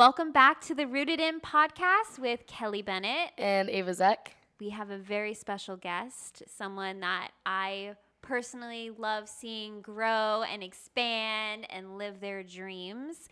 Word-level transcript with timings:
Welcome 0.00 0.32
back 0.32 0.62
to 0.62 0.74
the 0.74 0.86
Rooted 0.86 1.20
In 1.20 1.40
podcast 1.40 2.18
with 2.18 2.46
Kelly 2.46 2.80
Bennett. 2.80 3.32
And 3.36 3.68
Ava 3.68 3.92
Zek. 3.92 4.34
We 4.58 4.70
have 4.70 4.88
a 4.88 4.96
very 4.96 5.34
special 5.34 5.76
guest, 5.76 6.42
someone 6.46 7.00
that 7.00 7.32
I 7.44 7.96
personally 8.22 8.92
love 8.96 9.28
seeing 9.28 9.82
grow 9.82 10.42
and 10.50 10.62
expand 10.62 11.66
and 11.68 11.98
live 11.98 12.18
their 12.18 12.42
dreams. 12.42 13.28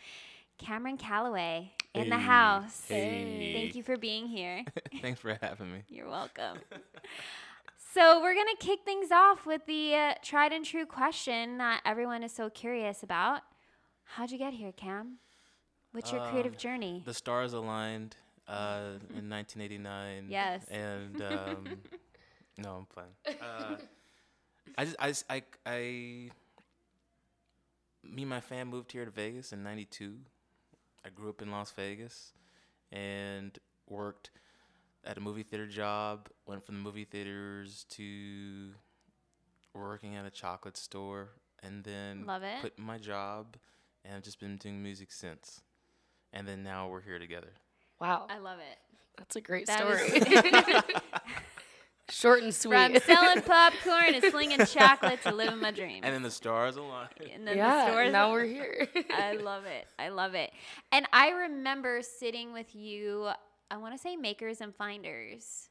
Cameron 0.59 0.99
Calloway 0.99 1.73
in 1.95 2.11
the 2.11 2.19
house. 2.19 2.85
hey. 2.87 3.55
Thank 3.57 3.75
you 3.75 3.83
for 3.83 3.97
being 3.97 4.27
here. 4.27 4.63
Thanks 5.01 5.21
for 5.21 5.39
having 5.41 5.73
me. 5.73 5.85
You're 5.89 6.11
welcome. 6.11 6.59
so, 7.95 8.21
we're 8.21 8.35
going 8.35 8.55
to 8.59 8.67
kick 8.67 8.81
things 8.85 9.11
off 9.11 9.47
with 9.47 9.65
the 9.65 9.95
uh, 9.95 10.15
tried 10.23 10.53
and 10.53 10.67
true 10.67 10.85
question 10.85 11.57
that 11.57 11.81
everyone 11.87 12.23
is 12.23 12.33
so 12.33 12.51
curious 12.51 13.03
about. 13.03 13.41
How'd 14.05 14.31
you 14.31 14.37
get 14.37 14.53
here, 14.53 14.73
Cam? 14.73 15.21
What's 15.93 16.13
your 16.13 16.27
creative 16.29 16.53
Um, 16.55 16.59
journey? 16.59 17.03
The 17.05 17.15
stars 17.15 17.53
aligned 17.53 18.17
uh, 18.47 18.99
in 19.17 19.29
1989. 19.29 20.27
Yes. 20.31 20.65
And 20.71 21.23
um, 21.23 21.65
no, 22.59 22.75
I'm 22.75 22.87
playing. 22.87 23.41
Uh, 23.43 23.77
I 24.79 24.85
just, 24.85 24.97
I, 24.99 25.09
just- 25.09 25.25
I, 25.31 25.43
I, 25.67 26.31
me 28.05 28.23
and 28.23 28.29
my 28.29 28.41
fam 28.41 28.69
moved 28.69 28.93
here 28.93 29.05
to 29.05 29.11
Vegas 29.11 29.53
in 29.53 29.63
'92. 29.63 30.15
I 31.05 31.09
grew 31.11 31.29
up 31.31 31.43
in 31.43 31.51
Las 31.51 31.71
Vegas 31.73 32.33
and 32.93 33.59
worked 33.89 34.31
at 35.05 35.17
a 35.17 35.21
movie 35.21 35.43
theater 35.43 35.67
job. 35.67 36.29
Went 36.47 36.65
from 36.65 36.77
the 36.77 36.81
movie 36.83 37.05
theaters 37.05 37.85
to 37.91 38.71
working 39.75 40.17
at 40.17 40.27
a 40.27 40.31
chocolate 40.31 40.77
store, 40.77 41.31
and 41.63 41.83
then 41.85 42.25
Love 42.27 42.43
it. 42.43 42.61
quit 42.61 42.79
my 42.79 42.99
job, 42.99 43.57
and 44.05 44.15
I've 44.17 44.23
just 44.23 44.41
been 44.41 44.57
doing 44.57 44.83
music 44.83 45.13
since. 45.13 45.61
And 46.33 46.47
then 46.47 46.63
now 46.63 46.89
we're 46.89 47.01
here 47.03 47.19
together. 47.19 47.53
Wow. 48.01 48.27
I 48.29 48.39
love 48.39 48.59
it. 48.59 48.79
That's 49.17 49.37
a 49.37 49.41
great 49.41 49.67
That 49.67 49.79
story. 49.79 50.93
Short 52.11 52.43
and 52.43 52.55
sweet. 52.55 52.75
From 52.75 52.97
selling 53.01 53.43
popcorn 53.43 54.15
and 54.15 54.25
slinging 54.31 54.65
chocolate 54.65 55.21
to 55.25 55.35
living 55.35 55.59
my 55.61 55.71
dream. 55.73 56.01
And 56.05 56.15
then 56.15 56.23
the 56.23 56.31
stars 56.31 56.77
align. 56.77 57.09
And 57.35 57.47
then 57.47 57.57
yeah, 57.59 57.85
the 57.87 57.91
stores. 57.93 58.13
now 58.13 58.33
we're 58.33 58.47
here. 58.47 58.89
I 59.11 59.33
love 59.35 59.67
it. 59.67 59.87
I 59.99 60.09
love 60.09 60.35
it. 60.35 60.51
And 60.91 61.07
I 61.13 61.31
remember 61.31 62.01
sitting 62.01 62.55
with 62.55 62.75
you, 62.75 63.29
I 63.71 63.77
want 63.77 63.95
to 63.95 63.99
say 63.99 64.17
makers 64.17 64.63
and 64.63 64.75
finders, 64.75 65.69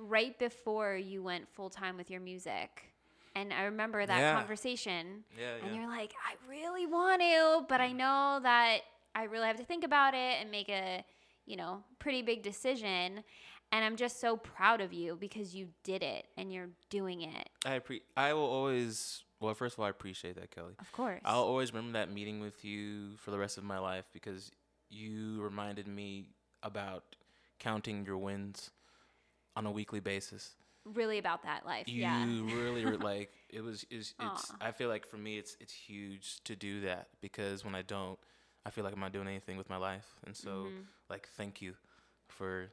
right 0.00 0.36
before 0.40 0.96
you 0.96 1.22
went 1.22 1.46
full 1.48 1.70
time 1.70 1.96
with 1.96 2.10
your 2.10 2.20
music. 2.20 2.92
And 3.36 3.52
I 3.52 3.64
remember 3.64 4.04
that 4.04 4.18
Yeah. 4.18 4.34
conversation. 4.34 5.22
Yeah, 5.38 5.54
And 5.62 5.72
yeah. 5.76 5.82
you're 5.82 5.88
like, 5.88 6.12
I 6.26 6.34
really 6.50 6.86
want 6.86 7.20
to, 7.22 7.64
but 7.68 7.80
I 7.80 7.92
know 7.92 8.40
that 8.42 8.78
I 9.14 9.24
really 9.24 9.46
have 9.46 9.56
to 9.56 9.64
think 9.64 9.84
about 9.84 10.14
it 10.14 10.36
and 10.40 10.50
make 10.50 10.68
a, 10.68 11.04
you 11.46 11.56
know, 11.56 11.82
pretty 11.98 12.22
big 12.22 12.42
decision. 12.42 13.22
And 13.72 13.84
I'm 13.84 13.96
just 13.96 14.20
so 14.20 14.36
proud 14.36 14.80
of 14.80 14.92
you 14.92 15.16
because 15.20 15.54
you 15.54 15.68
did 15.84 16.02
it 16.02 16.26
and 16.36 16.52
you're 16.52 16.70
doing 16.88 17.22
it. 17.22 17.48
I 17.64 17.78
appre- 17.78 18.02
I 18.16 18.32
will 18.32 18.42
always. 18.42 19.22
Well, 19.38 19.54
first 19.54 19.74
of 19.74 19.80
all, 19.80 19.86
I 19.86 19.90
appreciate 19.90 20.34
that, 20.36 20.50
Kelly. 20.50 20.74
Of 20.78 20.92
course. 20.92 21.20
I'll 21.24 21.44
always 21.44 21.72
remember 21.72 21.98
that 21.98 22.12
meeting 22.12 22.40
with 22.40 22.64
you 22.64 23.16
for 23.16 23.30
the 23.30 23.38
rest 23.38 23.58
of 23.58 23.64
my 23.64 23.78
life 23.78 24.04
because 24.12 24.50
you 24.90 25.40
reminded 25.40 25.86
me 25.86 26.26
about 26.62 27.16
counting 27.58 28.04
your 28.04 28.18
wins 28.18 28.70
on 29.56 29.66
a 29.66 29.70
weekly 29.70 30.00
basis. 30.00 30.56
really 30.84 31.18
about 31.18 31.42
that 31.44 31.64
life. 31.64 31.88
You 31.88 32.02
yeah. 32.02 32.24
really 32.24 32.84
were 32.84 32.96
like 32.98 33.30
it 33.48 33.62
was. 33.62 33.86
Is 33.90 34.14
it's. 34.20 34.50
Aw. 34.50 34.56
I 34.60 34.72
feel 34.72 34.88
like 34.88 35.06
for 35.06 35.16
me, 35.16 35.38
it's 35.38 35.56
it's 35.60 35.72
huge 35.72 36.40
to 36.44 36.56
do 36.56 36.80
that 36.82 37.08
because 37.20 37.64
when 37.64 37.74
I 37.74 37.82
don't, 37.82 38.18
I 38.64 38.70
feel 38.70 38.84
like 38.84 38.92
I'm 38.92 39.00
not 39.00 39.12
doing 39.12 39.28
anything 39.28 39.56
with 39.56 39.70
my 39.70 39.76
life, 39.76 40.06
and 40.26 40.36
so 40.36 40.66
like 41.08 41.28
thank 41.36 41.62
you 41.62 41.74
for 42.28 42.70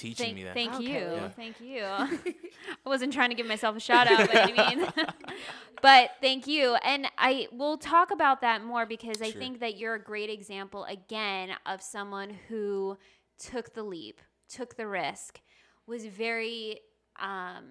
teaching 0.00 0.26
Thank, 0.26 0.36
me 0.36 0.44
that. 0.44 0.54
thank 0.54 0.74
Okay. 0.74 0.84
you. 0.84 0.98
Yeah. 0.98 1.28
Thank 1.28 1.60
you. 1.60 1.82
I 1.84 2.88
wasn't 2.88 3.12
trying 3.12 3.30
to 3.30 3.34
give 3.34 3.46
myself 3.46 3.76
a 3.76 3.80
shout 3.80 4.06
out, 4.06 4.28
but 4.28 4.36
I 4.36 4.74
mean, 4.74 4.86
but 5.82 6.10
thank 6.20 6.46
you. 6.46 6.74
And 6.84 7.06
I 7.18 7.48
will 7.52 7.76
talk 7.76 8.10
about 8.10 8.40
that 8.40 8.64
more 8.64 8.86
because 8.86 9.20
I 9.20 9.30
think 9.30 9.60
that 9.60 9.78
you're 9.78 9.94
a 9.94 10.02
great 10.02 10.30
example 10.30 10.84
again 10.84 11.50
of 11.66 11.82
someone 11.82 12.30
who 12.48 12.96
took 13.38 13.74
the 13.74 13.82
leap, 13.82 14.20
took 14.48 14.76
the 14.76 14.86
risk, 14.86 15.40
was 15.86 16.06
very 16.06 16.80
um, 17.20 17.64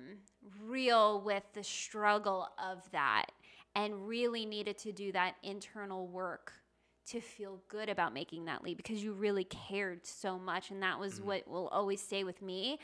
real 0.68 1.22
with 1.22 1.44
the 1.54 1.64
struggle 1.64 2.48
of 2.64 2.90
that, 2.92 3.28
and 3.76 4.08
really 4.08 4.46
needed 4.46 4.78
to 4.80 4.92
do 4.92 5.12
that 5.14 5.36
internal 5.42 6.08
work 6.08 6.54
to 7.10 7.22
feel 7.22 7.60
good 7.68 7.90
about 7.90 8.14
making 8.14 8.46
that 8.46 8.64
leap 8.64 8.78
because 8.78 9.04
you 9.04 9.14
really 9.14 9.44
cared 9.44 10.06
so 10.06 10.38
much 10.38 10.72
and 10.72 10.82
that 10.84 11.00
was 11.00 11.22
what 11.22 11.48
will 11.48 11.68
always 11.70 12.02
stay 12.02 12.24
with 12.24 12.42
me. 12.42 12.80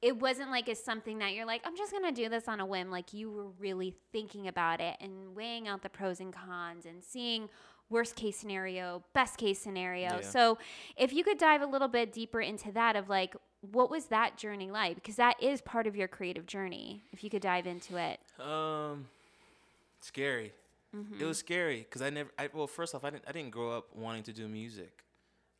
It 0.00 0.16
wasn't 0.20 0.50
like 0.50 0.68
it's 0.68 0.82
something 0.84 1.18
that 1.18 1.34
you're 1.34 1.46
like 1.46 1.62
i'm 1.64 1.76
just 1.76 1.90
gonna 1.90 2.12
do 2.12 2.28
this 2.28 2.48
on 2.48 2.60
a 2.60 2.66
whim. 2.66 2.90
Like 2.90 3.12
you 3.12 3.30
were 3.30 3.48
really 3.58 3.94
thinking 4.12 4.48
about 4.48 4.80
it 4.80 4.96
and 5.00 5.34
weighing 5.34 5.68
out 5.68 5.82
the 5.82 5.88
pros 5.88 6.20
and 6.20 6.32
cons 6.32 6.86
and 6.86 7.02
seeing 7.02 7.48
worst 7.90 8.16
case 8.16 8.36
scenario 8.36 9.02
best 9.14 9.38
case 9.38 9.58
scenario. 9.58 10.16
Yeah. 10.16 10.20
so 10.20 10.58
if 10.96 11.12
you 11.12 11.24
could 11.24 11.38
dive 11.38 11.62
a 11.62 11.66
little 11.66 11.88
bit 11.88 12.12
deeper 12.12 12.40
into 12.40 12.70
that 12.72 12.96
of 12.96 13.08
like 13.08 13.34
what 13.60 13.90
was 13.90 14.06
that 14.06 14.36
journey 14.36 14.70
like? 14.70 14.94
Because 14.94 15.16
that 15.16 15.42
is 15.42 15.60
part 15.60 15.86
of 15.86 15.96
your 15.96 16.08
creative 16.08 16.46
journey 16.46 17.02
if 17.12 17.24
you 17.24 17.30
could 17.30 17.42
dive 17.42 17.66
into 17.66 17.96
it. 17.96 18.20
Um, 18.40 19.06
scary. 20.00 20.52
It 21.20 21.24
was 21.24 21.38
scary 21.38 21.78
because 21.80 22.02
I 22.02 22.10
never. 22.10 22.30
I, 22.38 22.48
well, 22.52 22.66
first 22.66 22.94
off, 22.94 23.04
I 23.04 23.10
didn't. 23.10 23.24
I 23.28 23.32
didn't 23.32 23.50
grow 23.50 23.76
up 23.76 23.94
wanting 23.94 24.22
to 24.24 24.32
do 24.32 24.48
music. 24.48 25.04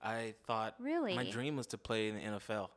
I 0.03 0.35
thought 0.47 0.75
Really? 0.79 1.17
my 1.17 1.29
dream 1.29 1.57
was 1.57 1.67
to 1.69 1.79
play 1.79 2.09
in 2.09 2.15
the 2.15 2.21
NFL. 2.21 2.69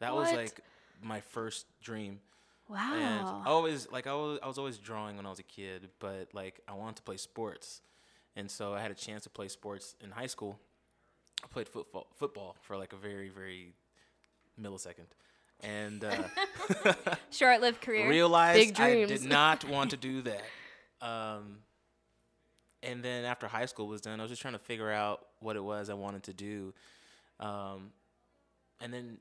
That 0.00 0.14
was 0.14 0.30
like 0.32 0.60
my 1.02 1.20
first 1.20 1.66
dream. 1.82 2.20
wow 2.68 2.94
And 2.94 3.26
I 3.26 3.50
always 3.50 3.90
like 3.90 4.06
I 4.06 4.14
was 4.14 4.38
I 4.42 4.46
was 4.46 4.58
always 4.58 4.78
drawing 4.78 5.16
when 5.16 5.26
I 5.26 5.30
was 5.30 5.38
a 5.40 5.44
kid, 5.44 5.88
but 5.98 6.28
like 6.32 6.60
I 6.68 6.74
wanted 6.74 6.96
to 6.96 7.02
play 7.02 7.16
sports, 7.16 7.82
and 8.36 8.48
so 8.50 8.74
I 8.74 8.80
had 8.80 8.90
a 8.92 8.94
chance 8.94 9.24
to 9.24 9.30
play 9.30 9.48
sports 9.48 9.96
in 10.00 10.10
high 10.12 10.26
school. 10.28 10.60
I 11.42 11.46
played 11.48 11.68
football 11.68 12.06
football 12.16 12.56
for 12.62 12.76
like 12.76 12.92
a 12.92 12.96
very 12.96 13.28
very 13.28 13.74
millisecond, 14.60 15.08
and 15.60 16.04
uh, 16.04 16.22
short-lived 17.30 17.80
career 17.80 18.08
realized 18.08 18.74
Big 18.76 18.80
I 18.80 19.04
did 19.04 19.24
not 19.24 19.64
want 19.64 19.90
to 19.90 19.96
do 20.10 20.22
that. 20.22 20.42
Um, 21.00 21.58
and 22.82 23.02
then 23.02 23.24
after 23.24 23.46
high 23.46 23.66
school 23.66 23.88
was 23.88 24.00
done, 24.00 24.20
I 24.20 24.22
was 24.22 24.30
just 24.30 24.42
trying 24.42 24.54
to 24.54 24.58
figure 24.58 24.90
out 24.90 25.26
what 25.40 25.56
it 25.56 25.64
was 25.64 25.90
I 25.90 25.94
wanted 25.94 26.24
to 26.24 26.32
do. 26.32 26.74
Um, 27.40 27.90
and 28.80 28.92
then 28.92 29.18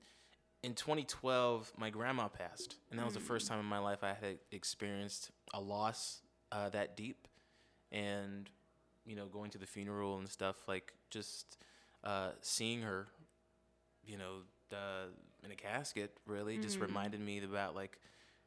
in 0.63 0.73
2012, 0.73 1.73
my 1.78 1.90
grandma 1.90 2.28
passed, 2.28 2.75
and 2.90 3.00
that 3.00 3.06
was 3.06 3.13
the 3.13 3.19
first 3.19 3.47
time 3.47 3.59
in 3.59 3.66
my 3.66 3.79
life 3.79 4.03
I 4.03 4.09
had 4.09 4.40
experienced 4.51 5.31
a 5.53 5.62
loss 5.62 6.22
uh, 6.51 6.69
that 6.69 6.95
deep. 6.95 7.28
And 7.91 8.50
you 9.06 9.16
know, 9.16 9.25
going 9.28 9.50
to 9.51 9.57
the 9.57 9.66
funeral 9.66 10.18
and 10.18 10.28
stuff, 10.28 10.68
like 10.68 10.94
just 11.09 11.57
uh, 12.03 12.31
seeing 12.41 12.81
her, 12.81 13.07
you 14.06 14.18
know, 14.18 14.41
uh, 14.74 15.06
in 15.45 15.51
a 15.51 15.56
casket, 15.56 16.12
really 16.28 16.57
just 16.57 16.79
reminded 16.79 17.22
me 17.22 17.41
about 17.41 17.74
like 17.75 17.97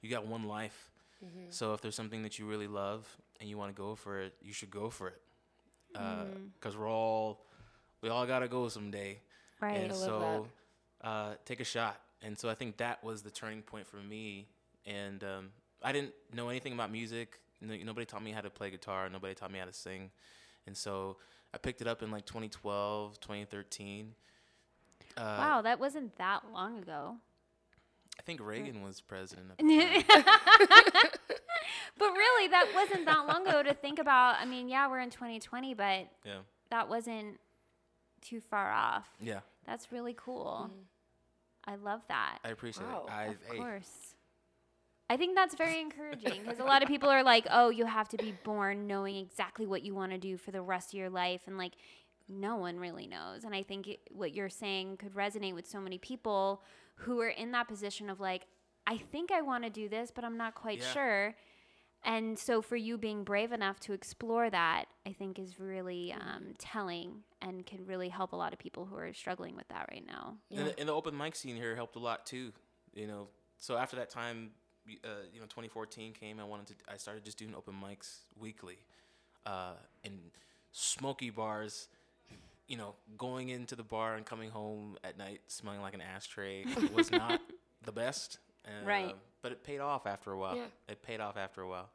you 0.03 0.11
got 0.11 0.27
one 0.27 0.45
life. 0.45 0.91
So 1.51 1.73
if 1.75 1.81
there's 1.81 1.95
something 1.95 2.23
that 2.23 2.39
you 2.39 2.47
really 2.47 2.67
love 2.67 3.07
and 3.41 3.49
you 3.49 3.59
want 3.59 3.75
to 3.75 3.81
go 3.81 3.95
for 3.95 4.21
it, 4.21 4.35
you 4.43 4.53
should 4.53 4.71
go 4.71 4.91
for 4.91 5.09
it. 5.09 5.21
Because 5.93 6.77
we're 6.77 6.89
all, 6.89 7.45
we 8.03 8.09
all 8.09 8.27
gotta 8.27 8.49
go 8.49 8.69
someday. 8.69 9.19
right 9.61 9.77
And 9.77 9.93
I 9.93 9.95
so, 9.95 10.47
uh, 11.03 11.35
take 11.45 11.61
a 11.61 11.65
shot. 11.65 12.01
And 12.23 12.39
so 12.39 12.49
I 12.49 12.55
think 12.55 12.77
that 12.77 13.03
was 13.03 13.23
the 13.23 13.31
turning 13.31 13.63
point 13.63 13.87
for 13.87 13.97
me. 13.97 14.47
And 14.87 15.25
um, 15.25 15.49
I 15.83 15.93
didn't 15.93 16.13
know 16.33 16.49
anything 16.49 16.73
about 16.73 16.93
music. 16.93 17.41
No, 17.61 17.75
nobody 17.85 18.07
taught 18.07 18.23
me 18.23 18.31
how 18.31 18.41
to 18.41 18.51
play 18.51 18.71
guitar. 18.71 19.09
Nobody 19.11 19.35
taught 19.35 19.51
me 19.51 19.59
how 19.59 19.65
to 19.65 19.73
sing. 19.73 20.11
And 20.67 20.77
so 20.77 21.17
I 21.53 21.59
picked 21.59 21.81
it 21.81 21.87
up 21.87 22.03
in 22.03 22.11
like 22.11 22.27
2012, 22.27 23.21
2013. 23.21 24.15
Uh, 25.17 25.21
wow 25.21 25.61
that 25.63 25.81
wasn't 25.81 26.17
that 26.19 26.43
long 26.53 26.79
ago 26.79 27.17
I 28.21 28.23
think 28.23 28.41
Reagan 28.41 28.83
was 28.83 29.01
president. 29.01 29.55
At 32.01 32.05
the 32.05 32.07
time. 32.07 32.15
But 32.15 32.19
really, 32.19 32.49
that 32.49 32.67
wasn't 32.75 33.05
that 33.07 33.27
long 33.27 33.47
ago 33.47 33.63
to 33.63 33.75
think 33.75 33.99
about. 33.99 34.37
I 34.41 34.45
mean, 34.45 34.69
yeah, 34.69 34.89
we're 34.89 35.01
in 35.01 35.11
2020, 35.11 35.75
but 35.75 36.09
yeah. 36.25 36.39
that 36.71 36.89
wasn't 36.89 37.39
too 38.21 38.41
far 38.41 38.71
off. 38.71 39.09
Yeah. 39.21 39.41
That's 39.67 39.93
really 39.93 40.15
cool. 40.17 40.71
Mm. 40.71 40.85
I 41.67 41.77
love 41.77 42.01
that. 42.09 42.39
I 42.45 42.49
appreciate 42.49 42.87
Wow. 42.87 43.05
it. 43.07 43.13
I, 43.13 43.25
of 43.27 43.37
hey, 43.51 43.57
course. 43.59 44.15
I 45.09 45.17
think 45.17 45.35
that's 45.35 45.55
very 45.57 45.81
encouraging 45.81 46.43
because 46.43 46.61
a 46.61 46.65
lot 46.65 46.83
of 46.83 46.89
people 46.89 47.09
are 47.09 47.23
like, 47.25 47.47
oh, 47.51 47.69
you 47.71 47.85
have 47.85 48.09
to 48.11 48.17
be 48.17 48.33
born 48.45 48.87
knowing 48.87 49.17
exactly 49.17 49.67
what 49.67 49.83
you 49.83 49.95
want 49.95 50.13
to 50.13 50.19
do 50.19 50.37
for 50.37 50.53
the 50.53 50.63
rest 50.63 50.93
of 50.95 50.99
your 50.99 51.11
life. 51.11 51.43
And 51.47 51.59
like, 51.59 51.73
no 52.29 52.57
one 52.57 52.79
really 52.79 53.09
knows. 53.09 53.43
And 53.45 53.53
I 53.55 53.65
think 53.65 53.89
it, 53.89 53.99
what 54.13 54.35
you're 54.35 54.49
saying 54.49 54.99
could 54.99 55.15
resonate 55.15 55.55
with 55.55 55.67
so 55.67 55.81
many 55.81 55.99
people 55.99 56.63
who 56.95 57.21
are 57.21 57.29
in 57.29 57.51
that 57.53 57.67
position 57.67 58.09
of 58.09 58.21
like, 58.21 58.47
I 58.87 58.99
think 58.99 59.33
I 59.33 59.43
want 59.43 59.65
to 59.65 59.71
do 59.71 59.89
this, 59.89 60.13
but 60.15 60.25
I'm 60.25 60.37
not 60.37 60.55
quite 60.55 60.79
Yeah. 60.79 60.93
sure. 60.93 61.35
And 62.05 62.39
so 62.39 62.63
for 62.63 62.77
you 62.77 62.97
being 62.97 63.25
brave 63.25 63.53
enough 63.53 63.79
to 63.81 63.93
explore 63.93 64.49
that, 64.49 64.87
I 65.07 65.13
think 65.13 65.39
is 65.39 65.61
really 65.61 66.13
um, 66.13 66.55
telling 66.59 67.23
and 67.43 67.67
can 67.67 67.85
really 67.87 68.09
help 68.09 68.33
a 68.33 68.37
lot 68.37 68.53
of 68.53 68.59
people 68.59 68.87
who 68.87 68.97
are 68.97 69.13
struggling 69.13 69.55
with 69.55 69.69
that 69.69 69.89
right 69.91 70.05
now. 70.07 70.37
Yeah. 70.49 70.61
And, 70.61 70.69
the, 70.69 70.81
and 70.81 70.89
the 70.89 70.95
open 70.95 71.17
mic 71.17 71.37
scene 71.37 71.57
here 71.57 71.75
helped 71.77 71.97
a 71.97 71.99
lot 71.99 72.25
too. 72.25 72.53
You 72.95 73.07
know, 73.07 73.29
so 73.59 73.77
after 73.77 73.97
that 73.97 74.09
time, 74.09 74.51
uh, 75.05 75.09
you 75.33 75.41
know, 75.41 75.47
2014 75.47 76.13
came. 76.13 76.41
I 76.41 76.45
wanted 76.45 76.69
to. 76.69 76.75
I 76.93 76.97
started 76.97 77.25
just 77.25 77.39
doing 77.39 77.55
open 77.55 77.75
mics 77.75 78.21
weekly, 78.39 78.79
uh, 79.47 79.75
in 80.03 80.19
smoky 80.73 81.31
bars. 81.31 81.89
You 82.67 82.77
know, 82.77 82.95
going 83.19 83.49
into 83.49 83.75
the 83.75 83.83
bar 83.83 84.15
and 84.15 84.25
coming 84.25 84.51
home 84.51 84.97
at 85.03 85.19
night 85.19 85.41
smelling 85.49 85.81
like 85.81 85.95
an 85.95 86.01
ashtray 86.01 86.65
was 86.95 87.11
not 87.11 87.41
the 87.85 87.93
best. 87.93 88.39
Uh, 88.67 88.85
Right. 88.85 89.17
But 89.43 89.53
it 89.53 89.65
paid 89.65 89.81
off 89.81 90.07
after 90.07 90.33
a 90.33 90.39
while. 90.39 90.57
Yeah. 90.57 90.67
It 90.89 91.03
paid 91.03 91.21
off 91.21 91.37
after 91.39 91.63
a 91.63 91.69
while. 91.69 91.89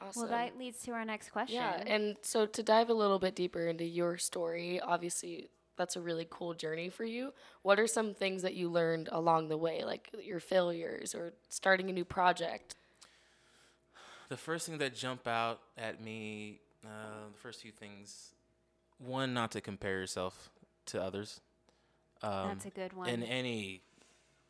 Awesome. 0.00 0.22
Well, 0.22 0.30
that 0.30 0.58
leads 0.58 0.82
to 0.82 0.92
our 0.92 1.04
next 1.04 1.30
question. 1.30 1.56
Yeah, 1.56 1.82
and 1.86 2.16
so 2.22 2.46
to 2.46 2.62
dive 2.62 2.88
a 2.88 2.94
little 2.94 3.18
bit 3.18 3.34
deeper 3.34 3.66
into 3.66 3.84
your 3.84 4.16
story, 4.16 4.80
obviously 4.80 5.48
that's 5.76 5.96
a 5.96 6.00
really 6.00 6.26
cool 6.28 6.54
journey 6.54 6.88
for 6.88 7.04
you. 7.04 7.32
What 7.62 7.78
are 7.80 7.86
some 7.86 8.14
things 8.14 8.42
that 8.42 8.54
you 8.54 8.68
learned 8.68 9.08
along 9.12 9.48
the 9.48 9.56
way, 9.56 9.84
like 9.84 10.08
your 10.22 10.40
failures 10.40 11.14
or 11.14 11.32
starting 11.48 11.88
a 11.90 11.92
new 11.92 12.04
project? 12.04 12.74
The 14.28 14.36
first 14.36 14.66
thing 14.68 14.78
that 14.78 14.94
jump 14.94 15.26
out 15.26 15.60
at 15.76 16.02
me, 16.02 16.60
uh, 16.84 17.28
the 17.32 17.38
first 17.38 17.62
few 17.62 17.72
things, 17.72 18.34
one, 18.98 19.32
not 19.34 19.52
to 19.52 19.60
compare 19.60 19.98
yourself 19.98 20.50
to 20.86 21.02
others. 21.02 21.40
Um, 22.22 22.48
That's 22.48 22.66
a 22.66 22.70
good 22.70 22.92
one. 22.92 23.08
in 23.08 23.22
any 23.22 23.82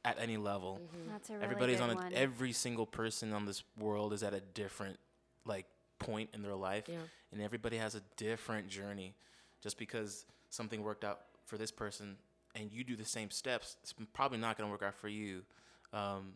at 0.09 0.19
any 0.23 0.37
level. 0.37 0.81
That's 1.11 1.29
a 1.31 1.33
really 1.35 1.45
Everybody's 1.45 1.79
good 1.79 1.83
on 1.85 1.91
a, 1.91 1.95
one. 1.95 2.13
every 2.15 2.53
single 2.53 2.87
person 2.87 3.33
on 3.33 3.45
this 3.47 3.63
world 3.79 4.13
is 4.13 4.23
at 4.23 4.35
a 4.35 4.41
different 4.41 4.99
like 5.45 5.67
point 5.99 6.31
in 6.35 6.43
their 6.43 6.55
life 6.55 6.85
Yeah. 6.89 6.99
and 7.33 7.43
everybody 7.43 7.77
has 7.77 7.95
a 7.95 8.01
different 8.17 8.69
journey. 8.69 9.15
Just 9.63 9.79
because 9.79 10.25
something 10.51 10.83
worked 10.83 11.05
out 11.05 11.21
for 11.47 11.59
this 11.59 11.71
person 11.71 12.17
and 12.55 12.73
you 12.73 12.85
do 12.85 12.97
the 12.97 13.05
same 13.05 13.31
steps, 13.31 13.77
it's 13.83 13.95
probably 14.15 14.39
not 14.39 14.57
going 14.57 14.69
to 14.69 14.73
work 14.73 14.83
out 14.83 14.95
for 14.95 15.09
you. 15.09 15.43
Um, 15.93 16.33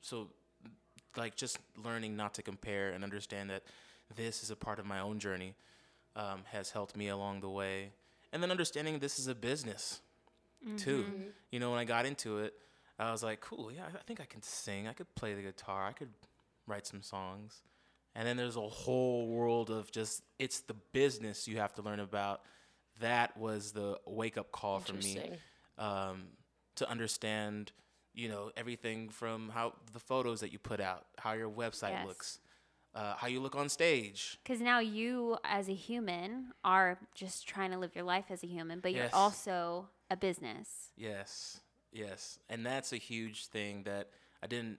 so 0.00 0.28
like 1.16 1.36
just 1.36 1.58
learning 1.82 2.16
not 2.16 2.34
to 2.34 2.42
compare 2.42 2.90
and 2.90 3.04
understand 3.04 3.50
that 3.50 3.62
this 4.16 4.42
is 4.42 4.50
a 4.50 4.56
part 4.56 4.78
of 4.78 4.86
my 4.86 5.00
own 5.00 5.18
journey 5.18 5.54
um, 6.16 6.42
has 6.52 6.70
helped 6.70 6.96
me 6.96 7.08
along 7.08 7.40
the 7.40 7.48
way. 7.50 7.90
And 8.32 8.42
then 8.42 8.50
understanding 8.50 8.98
this 8.98 9.18
is 9.18 9.26
a 9.28 9.34
business 9.34 10.00
too. 10.76 11.04
Mm-hmm. 11.04 11.22
You 11.50 11.60
know, 11.60 11.70
when 11.70 11.78
I 11.78 11.84
got 11.84 12.06
into 12.06 12.38
it, 12.38 12.54
I 12.98 13.10
was 13.10 13.22
like, 13.22 13.40
cool, 13.40 13.72
yeah, 13.72 13.84
I 13.86 14.02
think 14.06 14.20
I 14.20 14.24
can 14.24 14.42
sing. 14.42 14.86
I 14.86 14.92
could 14.92 15.12
play 15.14 15.34
the 15.34 15.42
guitar. 15.42 15.86
I 15.86 15.92
could 15.92 16.10
write 16.66 16.86
some 16.86 17.02
songs. 17.02 17.62
And 18.14 18.26
then 18.26 18.36
there's 18.36 18.56
a 18.56 18.60
whole 18.60 19.26
world 19.26 19.70
of 19.70 19.90
just, 19.90 20.22
it's 20.38 20.60
the 20.60 20.74
business 20.92 21.48
you 21.48 21.56
have 21.58 21.74
to 21.74 21.82
learn 21.82 21.98
about. 21.98 22.42
That 23.00 23.36
was 23.36 23.72
the 23.72 23.98
wake 24.06 24.38
up 24.38 24.52
call 24.52 24.78
for 24.78 24.92
me 24.92 25.40
um, 25.78 26.28
to 26.76 26.88
understand, 26.88 27.72
you 28.14 28.28
know, 28.28 28.52
everything 28.56 29.08
from 29.08 29.48
how 29.48 29.72
the 29.92 29.98
photos 29.98 30.40
that 30.40 30.52
you 30.52 30.60
put 30.60 30.80
out, 30.80 31.06
how 31.18 31.32
your 31.32 31.50
website 31.50 31.90
Yes. 31.90 32.06
looks, 32.06 32.38
uh, 32.94 33.14
how 33.16 33.26
you 33.26 33.40
look 33.40 33.56
on 33.56 33.68
stage. 33.68 34.38
Because 34.44 34.60
now 34.60 34.78
you, 34.78 35.36
as 35.42 35.68
a 35.68 35.74
human, 35.74 36.52
are 36.62 37.00
just 37.16 37.48
trying 37.48 37.72
to 37.72 37.78
live 37.78 37.96
your 37.96 38.04
life 38.04 38.26
as 38.30 38.44
a 38.44 38.46
human, 38.46 38.78
but 38.78 38.92
you're 38.92 39.08
also 39.12 39.88
a 40.10 40.16
business. 40.16 40.90
Yes, 40.96 41.60
yes, 41.92 42.38
and 42.48 42.64
that's 42.64 42.92
a 42.92 42.96
huge 42.96 43.46
thing 43.46 43.82
that 43.84 44.10
I 44.42 44.46
didn't. 44.46 44.78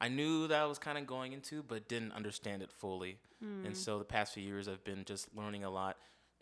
I 0.00 0.08
knew 0.08 0.48
that 0.48 0.60
I 0.60 0.66
was 0.66 0.78
kind 0.78 0.98
of 0.98 1.06
going 1.06 1.32
into, 1.32 1.62
but 1.62 1.88
didn't 1.88 2.12
understand 2.12 2.62
it 2.62 2.70
fully. 2.70 3.18
And 3.66 3.76
so 3.76 3.98
the 3.98 4.04
past 4.04 4.32
few 4.34 4.42
years, 4.42 4.68
I've 4.68 4.84
been 4.84 5.04
just 5.04 5.28
learning 5.36 5.64
a 5.64 5.70
lot. 5.70 5.96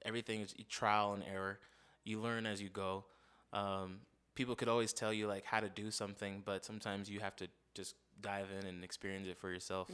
Everything 0.05 0.41
is 0.41 0.55
trial 0.69 1.15
and 1.15 1.25
error. 1.25 1.59
You 2.05 2.21
learn 2.21 2.47
as 2.47 2.63
you 2.63 2.69
go. 2.69 3.05
Um, 3.53 4.01
people 4.35 4.55
could 4.55 4.69
always 4.69 4.93
tell 4.93 5.13
you 5.13 5.27
like 5.27 5.45
how 5.45 5.61
to 5.61 5.69
do 5.69 5.91
something, 5.91 6.43
but 6.45 6.65
sometimes 6.65 7.11
you 7.11 7.21
have 7.21 7.35
to 7.37 7.49
just 7.75 7.97
dive 8.21 8.47
in 8.59 8.67
and 8.67 8.85
experience 8.85 9.27
it 9.27 9.37
for 9.37 9.51
yourself. 9.51 9.91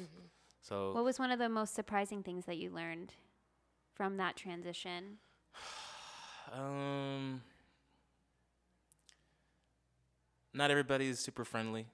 So 0.60 0.92
What 0.92 1.04
was 1.04 1.18
one 1.18 1.30
of 1.30 1.38
the 1.38 1.48
most 1.48 1.74
surprising 1.74 2.22
things 2.22 2.44
that 2.44 2.58
you 2.58 2.70
learned 2.70 3.14
from 3.94 4.16
that 4.18 4.36
transition? 4.36 5.18
Um, 6.50 7.42
not 10.58 10.70
everybody 10.70 11.08
is 11.08 11.20
super 11.20 11.44
friendly. 11.44 11.86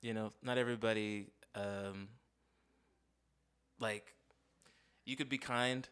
You 0.00 0.14
know, 0.14 0.30
not 0.42 0.56
everybody. 0.56 1.26
Um, 1.54 2.08
like, 3.80 4.14
you 5.04 5.16
could 5.16 5.28
be 5.28 5.38
kind 5.38 5.86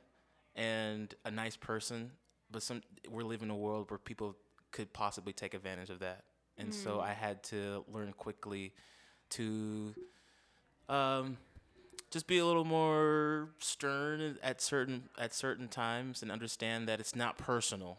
and 0.54 1.14
a 1.24 1.30
nice 1.30 1.56
person, 1.56 2.12
but 2.50 2.62
some 2.62 2.82
we're 3.10 3.24
living 3.24 3.48
in 3.48 3.50
a 3.50 3.56
world 3.56 3.90
where 3.90 3.98
people 3.98 4.36
could 4.70 4.92
possibly 4.92 5.32
take 5.32 5.52
advantage 5.54 5.90
of 5.90 5.98
that, 5.98 6.24
and 6.58 6.72
so 6.74 7.00
I 7.00 7.12
had 7.12 7.42
to 7.44 7.84
learn 7.92 8.12
quickly 8.12 8.72
to 9.30 9.94
um, 10.88 11.38
just 12.10 12.26
be 12.26 12.38
a 12.38 12.46
little 12.46 12.64
more 12.64 13.48
stern 13.58 14.38
at 14.42 14.60
certain 14.60 15.08
at 15.18 15.34
certain 15.34 15.68
times 15.68 16.22
and 16.22 16.30
understand 16.30 16.86
that 16.88 17.00
it's 17.00 17.16
not 17.16 17.38
personal. 17.38 17.98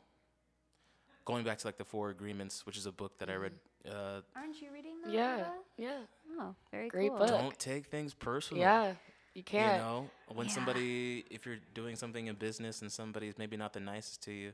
Going 1.26 1.44
back 1.46 1.58
to 1.60 1.68
like 1.68 1.78
the 1.78 1.86
Four 1.86 2.10
Agreements, 2.10 2.66
which 2.66 2.78
is 2.78 2.86
a 2.86 2.92
book 2.92 3.18
that 3.20 3.30
I 3.30 3.36
read. 3.36 3.54
Uh, 3.90 4.22
Aren't 4.36 4.62
you 4.62 4.72
reading 4.74 4.96
that? 5.04 5.12
Yeah, 5.12 5.36
Ava? 5.36 5.52
yeah, 5.78 5.98
Oh, 6.40 6.56
very 6.72 6.90
Great 6.90 7.10
cool. 7.10 7.20
book. 7.20 7.28
don't 7.30 7.58
take 7.60 7.86
things 7.88 8.14
personal. 8.14 8.62
yeah. 8.62 8.88
You 8.90 8.96
You 9.36 9.44
can't. 9.44 9.74
You 9.76 9.82
know, 9.82 10.10
when 10.34 10.48
Yeah. 10.48 10.54
somebody, 10.54 11.26
if 11.30 11.46
you're 11.46 11.60
doing 11.74 11.96
something 11.96 12.28
in 12.28 12.36
business 12.36 12.82
and 12.82 12.92
somebody's 12.92 13.38
maybe 13.38 13.56
not 13.58 13.72
the 13.74 13.80
nicest 13.80 14.22
to 14.24 14.32
you, 14.34 14.54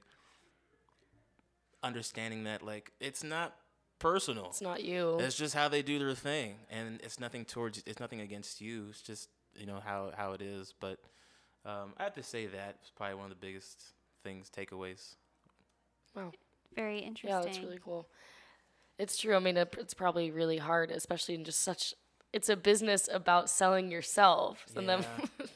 understanding 1.83 2.43
that 2.43 2.61
like 2.63 2.91
it's 2.99 3.23
not 3.23 3.55
personal. 3.99 4.47
It's 4.47 4.61
not 4.61 4.83
you. 4.83 5.17
It's 5.19 5.35
just 5.35 5.53
how 5.55 5.67
they 5.69 5.81
do 5.81 5.99
their 5.99 6.13
thing, 6.15 6.55
and 6.69 6.99
it's 7.03 7.19
nothing 7.19 7.45
towards. 7.45 7.81
It's 7.85 7.99
nothing 7.99 8.21
against 8.21 8.61
you. 8.61 8.87
It's 8.89 9.01
just 9.01 9.29
you 9.55 9.65
know 9.65 9.79
how 9.83 10.11
how 10.15 10.33
it 10.33 10.41
is. 10.41 10.73
But 10.79 10.99
um, 11.65 11.93
I 11.97 12.03
have 12.03 12.13
to 12.15 12.23
say 12.23 12.45
that 12.47 12.77
it's 12.81 12.91
probably 12.91 13.15
one 13.15 13.25
of 13.25 13.29
the 13.31 13.35
biggest 13.45 13.83
things 14.23 14.49
takeaways. 14.55 15.15
wow. 16.15 16.31
Very 16.75 16.99
interesting. 16.99 17.29
Yeah, 17.29 17.47
it's 17.47 17.59
really 17.59 17.79
cool. 17.83 18.07
It's 18.97 19.17
true. 19.17 19.35
I 19.35 19.39
mean, 19.39 19.57
it's 19.57 19.93
probably 19.93 20.29
really 20.31 20.57
hard, 20.57 20.91
especially 20.91 21.35
in 21.35 21.43
just 21.43 21.61
such. 21.61 21.93
It's 22.33 22.49
a 22.49 22.55
business 22.55 23.09
about 23.11 23.49
selling 23.49 23.89
yourself, 23.91 24.65
and 24.75 24.87
then 24.87 25.05
Yeah. 25.39 25.45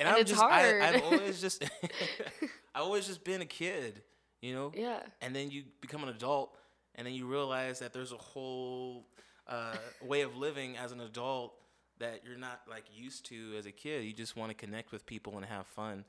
And 0.00 0.06
I'm 0.08 0.20
it's 0.20 0.30
just, 0.30 0.40
I, 0.40 0.60
hard. 0.60 0.82
I've 0.82 1.02
always 1.02 1.40
just, 1.46 1.64
I've 2.74 2.82
always 2.82 3.06
just 3.08 3.24
been 3.24 3.40
a 3.40 3.46
kid, 3.46 4.02
you 4.40 4.54
know. 4.54 4.70
yeah, 4.72 5.00
And 5.20 5.34
then 5.34 5.50
you 5.50 5.64
become 5.80 6.04
an 6.04 6.08
adult, 6.08 6.56
and 6.94 7.04
then 7.04 7.14
you 7.14 7.26
realize 7.26 7.80
that 7.80 7.92
there's 7.92 8.12
a 8.12 8.16
whole 8.16 9.08
uh, 9.48 9.74
way 10.00 10.20
of 10.20 10.36
living 10.36 10.76
as 10.76 10.92
an 10.92 11.00
adult 11.00 11.54
that 11.98 12.20
you're 12.24 12.38
not 12.38 12.60
like 12.70 12.84
used 12.94 13.26
to 13.26 13.56
as 13.58 13.66
a 13.66 13.72
kid. 13.72 14.04
You 14.04 14.12
just 14.12 14.36
want 14.36 14.50
to 14.50 14.54
connect 14.54 14.92
with 14.92 15.04
people 15.04 15.36
and 15.36 15.44
have 15.44 15.66
fun, 15.66 16.04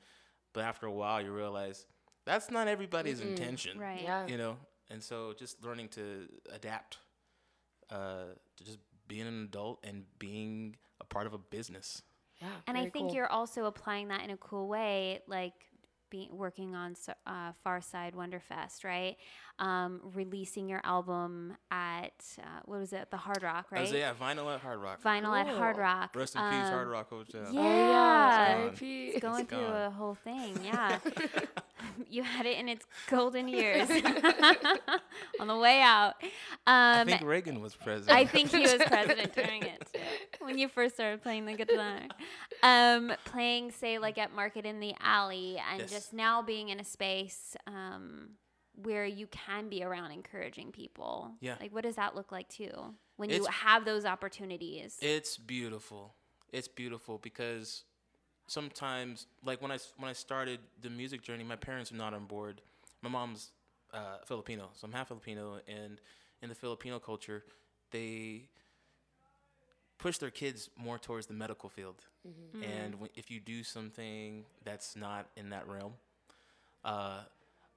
but 0.52 0.62
after 0.62 0.86
a 0.86 0.92
while, 0.92 1.20
you 1.20 1.32
realize 1.32 1.84
that's 2.30 2.50
not 2.50 2.68
everybody's 2.68 3.20
intention, 3.20 3.78
Right. 3.78 4.02
yeah. 4.02 4.26
You 4.26 4.38
know. 4.38 4.56
And 4.92 5.02
so, 5.02 5.34
just 5.38 5.62
learning 5.64 5.88
to 5.90 6.26
adapt 6.52 6.98
uh, 7.90 8.24
to 8.56 8.64
just 8.64 8.78
being 9.08 9.26
an 9.26 9.44
adult 9.44 9.84
and 9.84 10.04
being 10.18 10.76
a 11.00 11.04
part 11.04 11.26
of 11.26 11.32
a 11.32 11.38
business. 11.38 12.02
yeah. 12.40 12.48
And 12.66 12.76
I 12.76 12.82
think 12.82 13.06
cool. 13.08 13.14
you're 13.14 13.28
also 13.38 13.64
applying 13.66 14.08
that 14.08 14.22
in 14.24 14.30
a 14.30 14.36
cool 14.36 14.66
way, 14.68 15.20
like 15.26 15.54
being 16.10 16.28
working 16.36 16.74
on 16.74 16.96
uh, 17.26 17.52
Far 17.62 17.80
Side 17.80 18.14
Wonderfest, 18.14 18.82
right? 18.84 19.16
Um, 19.60 20.00
releasing 20.14 20.68
your 20.68 20.80
album 20.82 21.56
at 21.70 22.18
uh, 22.40 22.60
what 22.64 22.80
was 22.80 22.92
it, 22.92 23.10
the 23.12 23.16
Hard 23.16 23.42
Rock, 23.44 23.66
right? 23.70 23.82
was, 23.82 23.92
yeah, 23.92 24.12
vinyl 24.20 24.52
at 24.52 24.60
Hard 24.60 24.80
Rock. 24.80 25.00
Vinyl 25.04 25.38
at 25.40 25.46
Hard 25.46 25.76
Rock. 25.76 26.10
Rest 26.16 26.34
in 26.34 26.42
peace, 26.50 26.66
Um, 26.66 26.72
Hard 26.72 26.88
Rock 26.88 27.10
Hotel. 27.10 27.46
Yeah, 27.52 27.60
Oh 27.60 27.62
yeah, 27.62 28.54
gone. 28.56 28.62
R.I.P. 28.70 29.06
it's 29.08 29.20
going 29.22 29.46
through 29.46 29.58
gone. 29.60 29.82
a 29.82 29.90
whole 29.90 30.14
thing. 30.16 30.58
Yeah, 30.64 30.98
you 32.08 32.22
had 32.22 32.46
it 32.46 32.58
in 32.58 32.68
its 32.68 32.84
golden 33.08 33.48
years 33.48 33.88
on 35.40 35.46
the 35.48 35.56
way 35.56 35.80
out. 35.80 36.14
I 36.66 37.00
Um, 37.00 37.06
think 37.08 37.22
Reagan 37.22 37.60
was 37.60 37.74
president. 37.74 38.16
I 38.16 38.24
think 38.26 38.50
he 38.50 38.60
was 38.60 38.74
president 38.86 39.34
during 39.34 39.62
it 39.62 39.88
too, 39.92 40.00
when 40.44 40.58
you 40.58 40.68
first 40.68 40.94
started 40.94 41.22
playing 41.22 41.46
the 41.46 41.54
guitar. 41.54 41.98
Um, 42.62 43.12
playing, 43.24 43.70
say, 43.72 43.98
like 43.98 44.18
at 44.18 44.34
Market 44.34 44.66
in 44.66 44.80
the 44.80 44.94
Alley, 45.00 45.60
and 45.70 45.80
Yes. 45.80 45.90
just 45.90 46.12
now 46.12 46.42
being 46.42 46.68
in 46.68 46.80
a 46.80 46.84
space 46.84 47.56
um, 47.66 48.30
where 48.74 49.06
you 49.06 49.26
can 49.28 49.68
be 49.68 49.82
around 49.82 50.10
encouraging 50.12 50.72
people. 50.72 51.32
Yeah. 51.40 51.56
Like, 51.60 51.72
what 51.74 51.84
does 51.84 51.96
that 51.96 52.14
look 52.14 52.32
like 52.32 52.48
too? 52.48 52.94
When 53.16 53.30
you 53.30 53.44
have 53.46 53.84
those 53.84 54.04
opportunities. 54.06 54.96
It's 55.02 55.36
beautiful. 55.36 56.14
It's 56.52 56.68
beautiful 56.68 57.18
because 57.18 57.84
sometimes, 58.50 59.26
like 59.44 59.62
when 59.62 59.70
I 59.70 59.78
when 59.96 60.10
I 60.10 60.12
started 60.12 60.58
the 60.82 60.90
music 60.90 61.22
journey, 61.22 61.44
my 61.44 61.56
parents 61.56 61.92
were 61.92 61.98
not 61.98 62.12
on 62.14 62.24
board. 62.26 62.60
My 63.00 63.08
mom's 63.08 63.52
uh, 63.94 64.18
Filipino, 64.26 64.70
so 64.74 64.86
I'm 64.86 64.92
half 64.92 65.08
Filipino, 65.08 65.60
and 65.68 66.00
in 66.42 66.48
the 66.48 66.54
Filipino 66.54 66.98
culture, 66.98 67.44
they 67.92 68.48
push 69.98 70.18
their 70.18 70.30
kids 70.30 70.68
more 70.76 70.98
towards 70.98 71.26
the 71.26 71.34
medical 71.34 71.68
field. 71.68 71.96
Mm-hmm. 72.26 72.62
And 72.64 72.92
w- 72.92 73.12
if 73.14 73.30
you 73.30 73.38
do 73.38 73.62
something 73.62 74.44
that's 74.64 74.96
not 74.96 75.26
in 75.36 75.50
that 75.50 75.68
realm, 75.68 75.92
uh, 76.84 77.20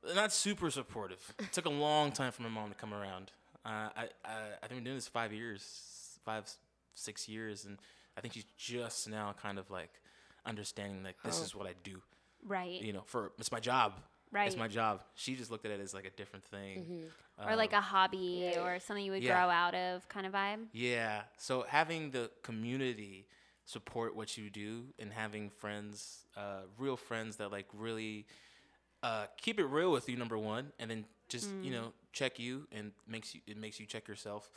they're 0.04 0.16
not 0.16 0.34
super 0.34 0.72
supportive. 0.72 1.34
it 1.40 1.52
took 1.54 1.66
a 1.66 1.70
long 1.70 2.12
time 2.12 2.32
for 2.32 2.42
my 2.42 2.50
mom 2.50 2.70
to 2.70 2.76
come 2.76 2.94
around. 2.94 3.32
Uh, 3.66 3.90
I, 3.96 4.08
I 4.26 4.36
I've 4.62 4.70
been 4.70 4.84
doing 4.84 4.98
this 4.98 5.08
five 5.08 5.32
years, 5.32 6.18
five 6.26 6.50
six 6.96 7.30
years, 7.30 7.66
and 7.66 7.78
I 8.18 8.22
think 8.22 8.34
she's 8.34 8.46
just 8.58 9.08
now 9.08 9.36
kind 9.40 9.60
of 9.60 9.70
like 9.70 9.92
understanding 10.46 11.04
like 11.04 11.22
this 11.24 11.40
Oh. 11.40 11.44
is 11.44 11.56
what 11.56 11.68
I 11.68 11.74
do. 11.84 12.02
Right. 12.46 12.82
You 12.82 12.94
know, 12.94 13.04
for 13.06 13.32
it's 13.40 13.52
my 13.52 13.60
job. 13.60 13.94
right. 14.32 14.48
It's 14.48 14.58
my 14.58 14.68
job. 14.68 15.04
She 15.16 15.36
just 15.36 15.52
looked 15.52 15.66
at 15.66 15.72
it 15.72 15.80
as 15.80 15.94
like 15.94 16.06
a 16.06 16.10
different 16.12 16.44
thing. 16.46 17.10
or 17.38 17.56
like 17.56 17.72
Um, 17.74 17.80
a 17.80 17.82
hobby 17.82 18.52
Yeah. 18.54 18.64
or 18.64 18.80
something 18.80 19.04
you 19.06 19.12
would 19.12 19.24
Yeah. 19.24 19.34
grow 19.42 19.50
out 19.50 19.74
of 19.76 20.08
kind 20.10 20.26
of 20.28 20.34
vibe. 20.34 20.68
Yeah. 20.72 21.24
So 21.38 21.64
having 21.64 22.12
the 22.12 22.32
community 22.42 23.28
support 23.66 24.16
what 24.16 24.38
you 24.38 24.50
do 24.50 24.94
and 25.00 25.14
having 25.14 25.50
friends, 25.50 26.26
uh, 26.36 26.64
real 26.78 26.98
friends 26.98 27.38
that 27.38 27.50
like 27.52 27.68
really 27.74 28.26
uh, 29.04 29.28
keep 29.38 29.60
it 29.60 29.66
real 29.66 29.92
with 29.92 30.08
you, 30.08 30.16
number 30.16 30.38
one, 30.38 30.72
and 30.80 30.90
then 30.90 31.06
just 31.28 31.50
you 31.62 31.72
know 31.72 31.94
check 32.14 32.40
you 32.40 32.68
and 32.72 32.92
makes 33.08 33.34
you 33.36 33.42
it 33.48 33.58
makes 33.58 33.80
you 33.80 33.86
check 33.86 34.08
yourself 34.08 34.50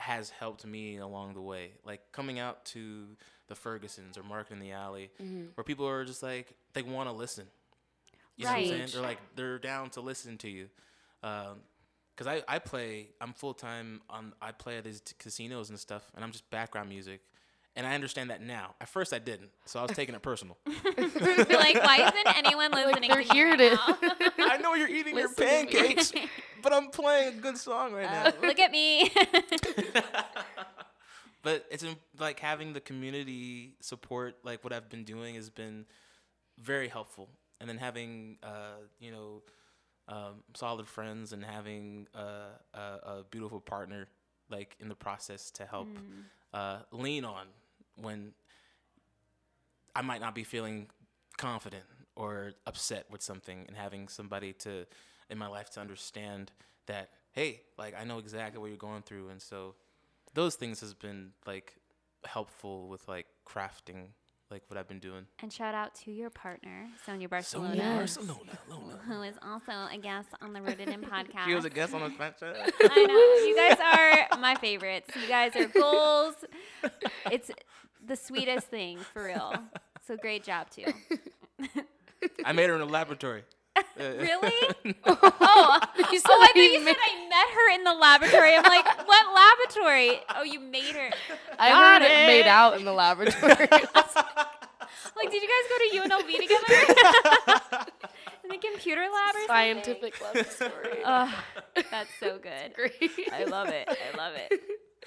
has 0.00 0.30
helped 0.30 0.66
me 0.66 0.96
along 0.98 1.34
the 1.34 1.40
way. 1.40 1.72
Like 1.84 2.00
coming 2.12 2.38
out 2.38 2.64
to 2.66 3.06
the 3.48 3.54
Fergusons 3.54 4.16
or 4.18 4.22
Market 4.22 4.54
in 4.54 4.58
the 4.60 4.72
Alley, 4.72 5.10
where 5.54 5.64
people 5.64 5.86
are 5.86 6.04
just 6.04 6.22
like 6.22 6.54
they 6.72 6.82
want 6.82 7.08
to 7.08 7.14
listen. 7.14 7.46
You 8.36 8.44
know 8.46 8.50
what 8.52 8.58
I'm 8.58 8.64
saying? 8.66 8.80
Right. 8.80 8.92
They're 8.92 9.02
like 9.02 9.18
they're 9.36 9.58
down 9.58 9.90
to 9.90 10.00
listen 10.00 10.38
to 10.38 10.48
you. 10.48 10.68
Um, 11.22 11.60
Cause 12.16 12.26
I, 12.26 12.42
I 12.46 12.58
play 12.58 13.08
I'm 13.18 13.32
full 13.32 13.54
time 13.54 14.02
on 14.10 14.34
I 14.42 14.52
play 14.52 14.76
at 14.76 14.84
these 14.84 15.00
t- 15.00 15.14
casinos 15.18 15.70
and 15.70 15.78
stuff 15.78 16.10
and 16.14 16.22
I'm 16.22 16.32
just 16.32 16.50
background 16.50 16.90
music, 16.90 17.22
and 17.76 17.86
I 17.86 17.94
understand 17.94 18.30
that 18.30 18.42
now. 18.42 18.74
At 18.80 18.88
first 18.88 19.12
I 19.12 19.18
didn't, 19.18 19.50
so 19.64 19.78
I 19.80 19.82
was 19.82 19.92
taking 19.92 20.14
it 20.14 20.22
personal. 20.22 20.58
like, 20.66 20.76
why 21.82 22.12
isn't 22.14 22.36
anyone 22.36 22.70
listening? 22.72 23.10
they're 23.10 23.22
to 23.22 23.28
me 23.28 23.34
here 23.34 23.50
right 23.50 23.58
to- 23.58 23.74
now? 24.38 24.44
I 24.46 24.56
know 24.58 24.74
you're 24.74 24.88
eating 24.88 25.16
your 25.16 25.28
Listen 25.28 25.66
to 25.68 25.72
me. 25.72 25.80
pancakes, 25.84 26.12
but 26.62 26.72
I'm 26.72 26.88
playing 26.90 27.38
a 27.38 27.40
good 27.40 27.56
song 27.58 27.92
right 27.92 28.06
Uh, 28.06 28.30
now. 28.30 28.46
look 28.48 28.58
at 28.58 28.70
me. 28.72 29.10
But 31.42 31.64
it's 31.70 31.82
im- 31.82 31.96
like 32.18 32.38
having 32.38 32.74
the 32.74 32.80
community 32.80 33.72
support, 33.80 34.36
like 34.44 34.62
what 34.62 34.74
I've 34.74 34.90
been 34.90 35.04
doing, 35.04 35.36
has 35.36 35.48
been 35.48 35.86
very 36.58 36.86
helpful. 36.88 37.30
And 37.60 37.68
then 37.68 37.78
having, 37.78 38.36
uh, 38.42 38.76
you 38.98 39.10
know, 39.10 39.42
um, 40.06 40.42
solid 40.54 40.86
friends 40.86 41.32
and 41.32 41.42
having 41.42 42.08
uh, 42.14 42.48
a, 42.74 42.78
a 42.78 43.24
beautiful 43.30 43.58
partner, 43.58 44.08
like 44.50 44.76
in 44.80 44.90
the 44.90 44.94
process 44.94 45.50
to 45.52 45.64
help 45.64 45.88
uh, 46.52 46.78
lean 46.92 47.24
on 47.24 47.46
when 47.96 48.32
I 49.94 50.02
might 50.02 50.20
not 50.20 50.34
be 50.34 50.44
feeling 50.44 50.86
confident 51.36 51.84
or 52.16 52.52
upset 52.66 53.06
with 53.10 53.22
something, 53.22 53.64
and 53.66 53.76
having 53.76 54.08
somebody 54.08 54.52
to 54.52 54.86
in 55.30 55.38
my 55.38 55.46
life 55.46 55.70
to 55.70 55.80
understand 55.80 56.50
that, 56.86 57.10
hey, 57.32 57.62
like 57.78 57.94
I 57.98 58.04
know 58.04 58.18
exactly 58.18 58.60
what 58.60 58.66
you're 58.66 58.76
going 58.76 59.02
through, 59.02 59.28
and 59.28 59.40
so 59.40 59.74
those 60.34 60.56
things 60.56 60.80
has 60.80 60.94
been 60.94 61.32
like 61.46 61.74
helpful 62.24 62.88
with 62.88 63.08
like 63.08 63.26
crafting 63.46 64.08
like 64.50 64.62
what 64.68 64.76
I've 64.78 64.88
been 64.88 64.98
doing. 64.98 65.26
and 65.42 65.52
shout 65.52 65.74
out 65.74 65.94
to 66.04 66.10
your 66.10 66.30
partner, 66.30 66.88
Sonia 67.06 67.26
So 67.26 67.30
Barcelona, 67.30 67.74
Yes. 67.76 68.16
Barcelona, 68.16 68.58
Lona. 68.68 68.98
who 69.06 69.22
is 69.22 69.36
also 69.42 69.72
a 69.72 69.98
guest 70.00 70.28
on 70.40 70.52
the 70.52 70.60
Rooted 70.62 70.88
in 70.88 71.00
podcast. 71.14 71.44
She 71.46 71.54
was 71.54 71.64
a 71.64 71.70
guest 71.70 71.94
on 71.94 72.00
the 72.02 72.08
Snapchat. 72.10 72.54
I 72.90 73.04
know. 73.04 73.46
You 73.46 73.56
guys 73.56 74.28
are 74.32 74.38
my 74.40 74.54
favorites. 74.56 75.10
You 75.20 75.28
guys 75.28 75.54
are 75.56 75.66
goals. 75.66 76.34
It's 77.30 77.50
the 78.04 78.16
sweetest 78.16 78.66
thing, 78.68 78.98
for 79.12 79.24
real. 79.24 79.54
So 80.06 80.16
great 80.16 80.42
job, 80.44 80.68
too. 80.70 80.86
I 82.44 82.52
made 82.52 82.68
her 82.68 82.74
in 82.74 82.80
the 82.80 82.86
laboratory. 82.86 83.44
Really? 83.98 84.52
Oh, 85.42 85.80
You 86.10 86.18
said 86.18 86.30
oh 86.30 86.40
I 86.40 86.46
that 86.46 86.52
thought 86.54 86.56
you 86.56 86.62
you 86.62 86.84
said 86.84 86.96
I 86.96 87.28
met 87.28 87.48
her 87.54 87.74
in 87.74 87.84
the 87.84 87.92
laboratory. 87.94 88.54
I'm 88.54 88.62
like, 88.64 88.86
what 89.06 89.26
laboratory? 89.34 90.20
Oh, 90.36 90.42
you 90.42 90.60
made 90.60 90.94
her. 90.94 91.10
I 91.58 91.68
Got 91.70 92.02
heard 92.02 92.10
it 92.10 92.26
made 92.26 92.46
out 92.46 92.78
in 92.78 92.84
the 92.84 92.92
laboratory. 92.92 93.56
Like, 95.16 95.30
did 95.30 95.42
you 95.42 95.48
guys 95.48 95.66
go 95.68 95.76
to 95.78 96.08
UNLV 96.08 96.30
together? 96.40 97.84
in 98.44 98.48
the 98.50 98.58
computer 98.58 99.02
lab 99.02 99.34
or 99.34 99.38
something? 99.38 99.46
Scientific 99.48 100.20
laboratory. 100.22 100.98
Oh, 101.04 101.44
that's 101.90 102.10
so 102.18 102.38
good. 102.38 102.72
Great. 102.74 103.10
I 103.32 103.44
love 103.44 103.68
it. 103.68 103.88
I 103.88 104.16
love 104.16 104.34
it. 104.36 104.60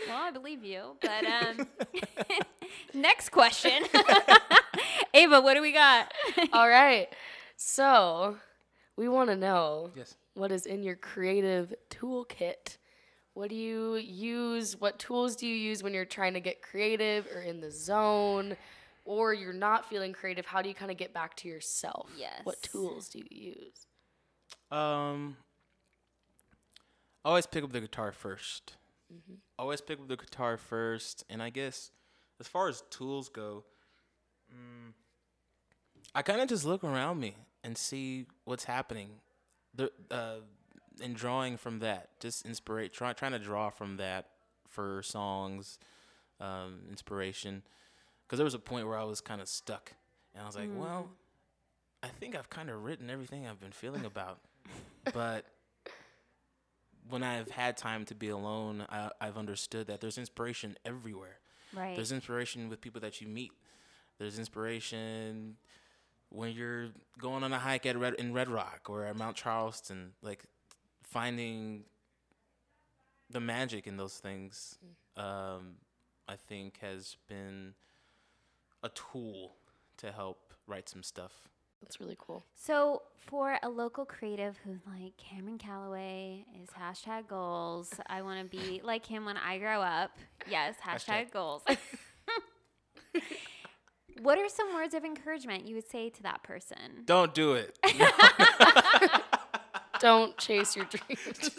Well, 0.07 0.17
I 0.21 0.31
believe 0.31 0.63
you. 0.63 0.97
But 1.01 1.25
um, 1.25 1.67
next 2.93 3.29
question, 3.29 3.83
Ava, 5.13 5.41
what 5.41 5.55
do 5.55 5.61
we 5.61 5.71
got? 5.73 6.11
All 6.51 6.67
right. 6.69 7.07
So, 7.55 8.37
we 8.97 9.07
want 9.07 9.29
to 9.29 9.35
know 9.35 9.91
yes. 9.95 10.15
what 10.33 10.51
is 10.51 10.65
in 10.65 10.83
your 10.83 10.95
creative 10.95 11.73
toolkit. 11.89 12.77
What 13.33 13.49
do 13.49 13.55
you 13.55 13.95
use? 13.95 14.79
What 14.79 14.99
tools 14.99 15.35
do 15.35 15.47
you 15.47 15.55
use 15.55 15.81
when 15.81 15.93
you're 15.93 16.05
trying 16.05 16.33
to 16.33 16.39
get 16.39 16.61
creative 16.61 17.27
or 17.33 17.41
in 17.41 17.61
the 17.61 17.71
zone 17.71 18.55
or 19.05 19.33
you're 19.33 19.53
not 19.53 19.89
feeling 19.89 20.13
creative? 20.13 20.45
How 20.45 20.61
do 20.61 20.69
you 20.69 20.75
kind 20.75 20.91
of 20.91 20.97
get 20.97 21.13
back 21.13 21.35
to 21.37 21.47
yourself? 21.47 22.09
Yes. 22.17 22.41
What 22.43 22.61
tools 22.61 23.09
do 23.09 23.19
you 23.19 23.55
use? 23.55 23.87
Um, 24.71 25.37
I 27.25 27.29
always 27.29 27.47
pick 27.47 27.63
up 27.63 27.71
the 27.71 27.81
guitar 27.81 28.11
1st 28.11 28.75
Always 29.57 29.81
pick 29.81 29.99
up 29.99 30.07
the 30.07 30.17
guitar 30.17 30.57
first, 30.57 31.23
and 31.29 31.41
I 31.41 31.49
guess 31.49 31.91
as 32.39 32.47
far 32.47 32.67
as 32.67 32.83
tools 32.89 33.29
go, 33.29 33.63
mm, 34.51 34.93
I 36.15 36.21
kind 36.21 36.41
of 36.41 36.49
just 36.49 36.65
look 36.65 36.83
around 36.83 37.19
me 37.19 37.35
and 37.63 37.77
see 37.77 38.25
what's 38.45 38.65
happening. 38.65 39.09
The 39.75 39.91
uh, 40.11 40.37
and 41.01 41.15
drawing 41.15 41.57
from 41.57 41.79
that, 41.79 42.19
just 42.19 42.45
inspire, 42.45 42.87
try, 42.87 43.13
trying 43.13 43.31
to 43.31 43.39
draw 43.39 43.69
from 43.71 43.97
that 43.97 44.27
for 44.67 45.01
songs, 45.01 45.79
um, 46.39 46.81
inspiration. 46.89 47.63
Because 48.25 48.37
there 48.37 48.45
was 48.45 48.53
a 48.53 48.59
point 48.59 48.87
where 48.87 48.97
I 48.97 49.03
was 49.03 49.21
kind 49.21 49.41
of 49.41 49.47
stuck, 49.47 49.93
and 50.33 50.43
I 50.43 50.45
was 50.45 50.55
like, 50.55 50.69
well, 50.75 51.09
I 52.03 52.07
think 52.07 52.35
I've 52.35 52.49
kind 52.49 52.69
of 52.69 52.83
written 52.83 53.09
everything 53.09 53.47
I've 53.47 53.59
been 53.59 53.71
feeling 53.71 54.05
about, 54.05 54.39
but 55.13 55.45
when 57.09 57.23
I've 57.23 57.49
had 57.51 57.75
time 57.77 58.05
to 58.05 58.15
be 58.15 58.29
alone, 58.29 58.85
I, 58.89 59.09
I've 59.19 59.37
understood 59.37 59.87
that 59.87 59.99
there's 59.99 60.17
inspiration 60.17 60.77
everywhere. 60.85 61.37
Right. 61.73 61.95
There's 61.95 62.11
inspiration 62.11 62.69
with 62.69 62.81
people 62.81 63.01
that 63.01 63.19
you 63.19 63.27
meet. 63.27 63.51
There's 64.19 64.37
inspiration 64.39 65.57
when 66.33 66.51
you're 66.51 66.87
going 67.19 67.43
on 67.43 67.53
a 67.53 67.59
hike 67.59 67.85
at 67.85 67.97
Red, 67.97 68.15
in 68.15 68.33
Red 68.33 68.49
Rock 68.49 68.87
or 68.89 69.05
at 69.05 69.15
Mount 69.15 69.35
Charleston, 69.35 70.13
like 70.23 70.43
finding 71.03 71.83
the 73.29 73.39
magic 73.39 73.85
in 73.85 73.97
those 73.97 74.15
things. 74.15 74.77
Um, 75.15 75.75
I 76.27 76.35
think 76.35 76.79
has 76.81 77.17
been 77.27 77.73
a 78.81 78.89
tool 78.89 79.53
to 79.97 80.11
help 80.11 80.53
write 80.65 80.89
some 80.89 81.03
stuff. 81.03 81.49
That's 81.81 81.99
really 81.99 82.17
cool. 82.17 82.43
So, 82.55 83.03
for 83.27 83.57
a 83.61 83.69
local 83.69 84.05
creative 84.05 84.57
who's 84.63 84.79
like 84.87 85.17
Cameron 85.17 85.57
Calloway 85.57 86.45
is 86.63 86.69
hashtag 86.69 87.27
goals, 87.27 87.93
I 88.07 88.21
want 88.21 88.39
to 88.39 88.57
be 88.57 88.81
like 88.83 89.05
him 89.05 89.25
when 89.25 89.37
I 89.37 89.59
grow 89.59 89.81
up. 89.81 90.11
Yes, 90.49 90.75
hashtag, 90.83 91.27
Hashtag. 91.27 91.31
goals. 91.31 91.63
what 94.23 94.37
are 94.37 94.49
some 94.49 94.73
words 94.73 94.93
of 94.93 95.03
encouragement 95.03 95.65
you 95.65 95.75
would 95.75 95.87
say 95.87 96.09
to 96.09 96.23
that 96.23 96.43
person? 96.43 97.03
Don't 97.05 97.33
do 97.33 97.53
it. 97.53 97.77
Don't 99.99 100.37
chase 100.37 100.75
your 100.75 100.85
dreams. 100.85 101.51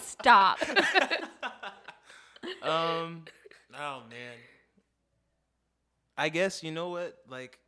Stop. 0.00 0.58
um 2.62 3.24
oh 3.78 4.02
man 4.10 4.34
i 6.18 6.28
guess 6.28 6.62
you 6.62 6.72
know 6.72 6.90
what 6.90 7.18
like 7.28 7.58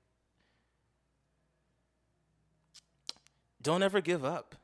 don't 3.63 3.83
ever 3.83 4.01
give 4.01 4.25
up 4.25 4.57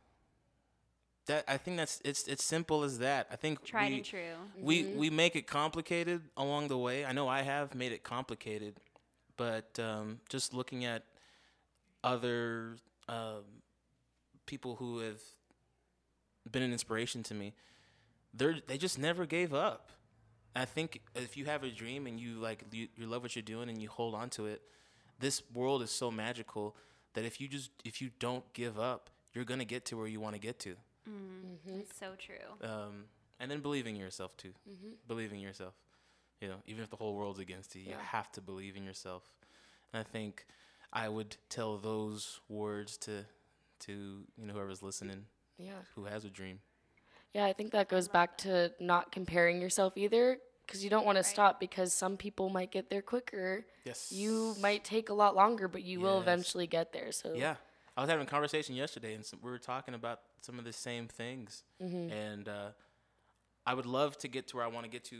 that 1.27 1.45
i 1.49 1.57
think 1.57 1.77
that's 1.77 2.01
it's 2.05 2.27
it's 2.27 2.45
simple 2.45 2.83
as 2.83 2.99
that 2.99 3.27
i 3.31 3.37
think 3.37 3.65
Tried 3.65 3.91
we, 3.91 3.97
and 3.97 4.05
true. 4.05 4.21
we 4.61 4.85
we 4.97 5.11
make 5.11 5.37
it 5.37 5.47
complicated 5.47 6.23
along 6.37 6.69
the 6.69 6.79
way 6.79 7.05
i 7.05 7.13
know 7.13 7.29
i 7.29 7.43
have 7.43 7.75
made 7.75 7.93
it 7.93 8.03
complicated 8.03 8.75
but 9.41 9.79
um, 9.79 10.21
just 10.29 10.53
looking 10.53 10.85
at 10.85 11.03
other 12.03 12.77
um, 13.09 13.45
people 14.45 14.77
who 14.77 14.99
have 14.99 15.21
been 16.51 16.63
an 16.63 16.73
inspiration 16.73 17.23
to 17.23 17.35
me 17.35 17.55
they're 18.35 18.57
they 18.67 18.79
just 18.87 18.99
never 18.99 19.25
gave 19.27 19.53
up 19.55 19.93
I 20.55 20.65
think 20.65 21.01
if 21.15 21.37
you 21.37 21.45
have 21.47 21.63
a 21.63 21.71
dream 21.71 22.07
and 22.07 22.19
you 22.19 22.33
like 22.41 22.65
you, 22.73 22.89
you 22.97 23.07
love 23.07 23.23
what 23.23 23.37
you're 23.37 23.43
doing 23.55 23.69
and 23.71 23.81
you 23.81 23.89
hold 23.89 24.15
on 24.15 24.31
to 24.31 24.47
it, 24.47 24.61
this 25.21 25.43
world 25.55 25.81
is 25.83 25.91
so 25.93 26.11
magical 26.11 26.75
that 27.15 27.25
if 27.25 27.41
you 27.41 27.47
just 27.49 27.71
if 27.85 28.03
you 28.03 28.11
don't 28.19 28.45
give 28.53 28.77
up, 28.79 29.11
you're 29.33 29.45
gonna 29.45 29.65
get 29.65 29.85
to 29.87 29.97
where 29.97 30.09
you 30.09 30.21
want 30.21 30.35
to 30.35 30.41
get 30.41 30.59
to. 30.61 30.75
It's 31.81 31.99
so 31.99 32.15
true. 32.19 32.69
Um, 32.69 33.05
and 33.39 33.51
then 33.51 33.61
believing 33.61 33.95
in 33.97 34.01
yourself 34.03 34.37
too. 34.37 34.53
Believing 35.07 35.39
in 35.39 35.45
yourself. 35.47 35.75
You 36.41 36.49
know, 36.49 36.57
even 36.67 36.83
if 36.83 36.91
the 36.91 36.97
whole 36.97 37.15
world's 37.15 37.39
against 37.39 37.75
you, 37.75 37.83
you 37.83 37.95
have 38.01 38.31
to 38.33 38.41
believe 38.41 38.77
in 38.77 38.85
yourself. 38.85 39.23
And 39.93 40.01
I 40.01 40.05
think 40.05 40.47
I 40.93 41.09
would 41.09 41.37
tell 41.49 41.77
those 41.79 42.41
words 42.49 42.97
to 42.99 43.25
to 43.81 43.93
you 44.37 44.47
know 44.47 44.53
whoever's 44.55 44.83
listening 44.83 45.25
Yeah. 45.59 45.73
who 45.95 46.05
has 46.05 46.25
a 46.25 46.31
dream. 46.31 46.61
Yeah, 47.33 47.47
I 47.47 47.53
think 47.53 47.73
that 47.73 47.89
goes 47.89 48.09
back 48.09 48.37
to 48.39 48.73
not 48.81 49.13
comparing 49.13 49.61
yourself 49.61 49.97
either 49.97 50.39
because 50.67 50.83
you 50.85 50.91
don't 50.91 51.07
want 51.07 51.17
to 51.17 51.25
stop 51.25 51.59
because 51.61 51.93
some 51.93 52.17
people 52.17 52.49
might 52.49 52.71
get 52.71 52.91
there 52.91 53.03
quicker. 53.03 53.65
Yes. 53.85 54.13
You 54.13 54.55
might 54.61 54.85
take 54.85 55.09
a 55.09 55.15
lot 55.15 55.35
longer, 55.35 55.67
but 55.69 55.83
you 55.83 56.01
will 56.01 56.21
eventually 56.21 56.67
get 56.67 56.93
there. 56.93 57.11
So 57.13 57.35
Yeah. 57.35 57.57
I 57.97 58.03
was 58.03 58.11
having 58.11 58.27
a 58.27 58.31
conversation 58.31 58.75
yesterday, 58.77 59.15
and 59.15 59.25
some, 59.27 59.41
we 59.43 59.51
were 59.51 59.59
talking 59.59 59.95
about 59.95 60.21
some 60.41 60.59
of 60.59 60.65
the 60.65 60.73
same 60.73 61.09
things. 61.09 61.65
Mm-hmm. 61.83 62.11
And 62.13 62.49
uh, 62.49 62.69
I 63.67 63.75
would 63.75 63.87
love 63.87 64.17
to 64.19 64.29
get 64.29 64.47
to 64.49 64.57
where 64.57 64.65
I 64.65 64.69
want 64.69 64.85
to 64.85 64.91
get 64.91 65.05
to 65.07 65.17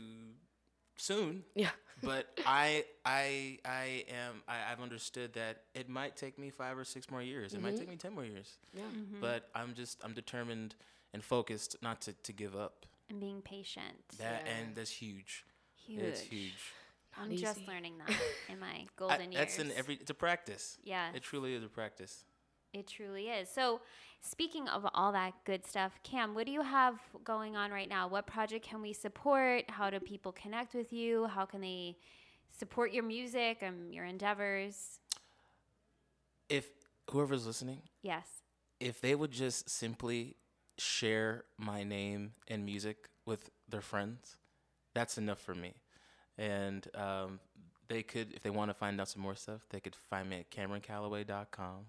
soon. 1.01 1.43
Yeah. 1.55 1.69
but 2.03 2.27
I, 2.45 2.85
I, 3.05 3.59
I 3.65 4.05
am. 4.09 4.41
I, 4.47 4.71
I've 4.71 4.81
understood 4.81 5.33
that 5.33 5.63
it 5.75 5.89
might 5.89 6.15
take 6.15 6.37
me 6.39 6.49
five 6.49 6.77
or 6.77 6.83
six 6.83 7.09
more 7.09 7.21
years. 7.21 7.53
It 7.53 7.61
might 7.61 7.73
mm-hmm. 7.73 7.79
take 7.79 7.89
me 7.89 7.95
ten 7.95 8.13
more 8.13 8.25
years. 8.25 8.57
Yeah. 8.73 8.83
Mm-hmm. 8.83 9.21
But 9.21 9.49
I'm 9.53 9.73
just. 9.73 9.99
I'm 10.03 10.13
determined 10.13 10.75
and 11.13 11.23
focused 11.23 11.75
not 11.81 12.01
to, 12.01 12.13
to 12.13 12.33
give 12.33 12.55
up. 12.55 12.85
And 13.09 13.19
being 13.19 13.41
patient. 13.41 13.97
That 14.19 14.43
Yeah. 14.45 14.51
and 14.53 14.75
that's 14.75 14.91
huge. 14.91 15.45
Huge. 15.85 16.01
It's 16.01 16.21
huge. 16.21 16.73
I'm 17.17 17.29
Not 17.29 17.37
just 17.39 17.67
learning 17.67 17.97
that 17.97 18.15
in 18.49 18.59
my 18.59 18.67
I- 18.67 18.87
golden 18.95 19.31
years. 19.31 19.35
that's 19.35 19.59
in 19.59 19.71
every. 19.73 19.95
It's 19.95 20.11
a 20.11 20.15
practice. 20.15 20.77
Yeah. 20.83 21.09
It 21.13 21.23
truly 21.23 21.53
is 21.53 21.63
a 21.63 21.67
practice. 21.67 22.23
It 22.73 22.87
truly 22.87 23.27
is. 23.27 23.49
So, 23.49 23.81
speaking 24.21 24.67
of 24.69 24.87
all 24.93 25.11
that 25.11 25.33
good 25.45 25.65
stuff, 25.65 25.99
Cam, 26.03 26.33
what 26.33 26.45
do 26.45 26.51
you 26.53 26.61
have 26.61 26.95
going 27.25 27.55
on 27.57 27.71
right 27.71 27.89
now? 27.89 28.07
What 28.07 28.27
project 28.27 28.65
can 28.65 28.81
we 28.81 28.93
support? 28.93 29.69
How 29.69 29.89
do 29.89 29.99
people 29.99 30.31
connect 30.31 30.73
with 30.73 30.93
you? 30.93 31.27
How 31.27 31.45
can 31.45 31.59
they 31.61 31.97
support 32.57 32.93
your 32.93 33.03
music 33.03 33.57
and 33.61 33.93
your 33.93 34.05
endeavors? 34.05 34.99
If 36.47 36.69
whoever's 37.09 37.45
listening, 37.45 37.81
Yes. 38.01 38.25
if 38.79 39.01
they 39.01 39.15
would 39.15 39.31
just 39.31 39.69
simply 39.69 40.35
share 40.77 41.43
my 41.57 41.83
name 41.83 42.33
and 42.47 42.65
music 42.65 43.09
with 43.25 43.49
their 43.67 43.81
friends, 43.81 44.37
that's 44.93 45.17
enough 45.17 45.39
for 45.39 45.55
me. 45.55 45.73
And 46.37 46.87
um, 46.95 47.39
they 47.89 48.01
could, 48.01 48.33
if 48.33 48.43
they 48.43 48.49
want 48.49 48.69
to 48.69 48.73
find 48.73 48.99
out 48.99 49.09
some 49.09 49.21
more 49.21 49.35
stuff, 49.35 49.61
they 49.69 49.79
could 49.81 49.95
find 50.09 50.29
me 50.29 50.39
at 50.39 50.49
CameronCalloway.com. 50.51 51.85